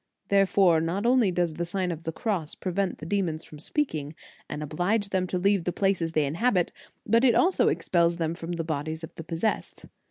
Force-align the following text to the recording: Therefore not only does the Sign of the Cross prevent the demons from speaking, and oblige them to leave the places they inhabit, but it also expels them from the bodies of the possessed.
Therefore 0.29 0.81
not 0.81 1.05
only 1.05 1.29
does 1.29 1.53
the 1.53 1.63
Sign 1.63 1.91
of 1.91 2.05
the 2.05 2.11
Cross 2.11 2.55
prevent 2.55 2.97
the 2.97 3.05
demons 3.05 3.43
from 3.43 3.59
speaking, 3.59 4.15
and 4.49 4.63
oblige 4.63 5.09
them 5.09 5.27
to 5.27 5.37
leave 5.37 5.63
the 5.63 5.71
places 5.71 6.13
they 6.13 6.25
inhabit, 6.25 6.71
but 7.05 7.23
it 7.23 7.35
also 7.35 7.67
expels 7.67 8.17
them 8.17 8.33
from 8.33 8.53
the 8.53 8.63
bodies 8.63 9.03
of 9.03 9.13
the 9.13 9.23
possessed. 9.23 9.85